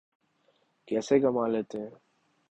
[0.87, 1.91] کیسے کما لیتے ہیں؟